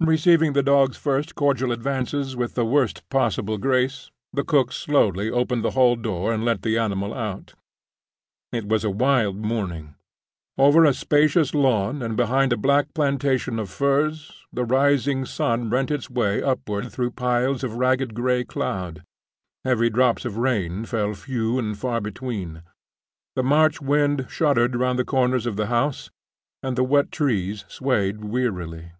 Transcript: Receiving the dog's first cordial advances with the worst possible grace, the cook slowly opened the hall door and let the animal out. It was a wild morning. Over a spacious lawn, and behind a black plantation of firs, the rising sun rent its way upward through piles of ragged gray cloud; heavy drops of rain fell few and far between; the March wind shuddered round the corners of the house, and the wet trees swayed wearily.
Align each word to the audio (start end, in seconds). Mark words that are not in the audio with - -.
Receiving 0.00 0.52
the 0.52 0.62
dog's 0.62 0.96
first 0.96 1.34
cordial 1.34 1.72
advances 1.72 2.36
with 2.36 2.54
the 2.54 2.64
worst 2.64 3.02
possible 3.10 3.58
grace, 3.58 4.12
the 4.32 4.44
cook 4.44 4.70
slowly 4.72 5.28
opened 5.28 5.64
the 5.64 5.72
hall 5.72 5.96
door 5.96 6.32
and 6.32 6.44
let 6.44 6.62
the 6.62 6.78
animal 6.78 7.12
out. 7.12 7.54
It 8.52 8.68
was 8.68 8.84
a 8.84 8.90
wild 8.90 9.38
morning. 9.44 9.96
Over 10.56 10.84
a 10.84 10.94
spacious 10.94 11.52
lawn, 11.52 12.00
and 12.00 12.16
behind 12.16 12.52
a 12.52 12.56
black 12.56 12.94
plantation 12.94 13.58
of 13.58 13.70
firs, 13.70 14.46
the 14.52 14.64
rising 14.64 15.24
sun 15.26 15.68
rent 15.68 15.90
its 15.90 16.08
way 16.08 16.40
upward 16.44 16.92
through 16.92 17.10
piles 17.10 17.64
of 17.64 17.74
ragged 17.74 18.14
gray 18.14 18.44
cloud; 18.44 19.02
heavy 19.64 19.90
drops 19.90 20.24
of 20.24 20.36
rain 20.36 20.84
fell 20.84 21.12
few 21.12 21.58
and 21.58 21.76
far 21.76 22.00
between; 22.00 22.62
the 23.34 23.42
March 23.42 23.82
wind 23.82 24.26
shuddered 24.30 24.76
round 24.76 24.96
the 24.96 25.04
corners 25.04 25.44
of 25.44 25.56
the 25.56 25.66
house, 25.66 26.08
and 26.62 26.76
the 26.76 26.84
wet 26.84 27.10
trees 27.10 27.64
swayed 27.66 28.24
wearily. 28.24 28.92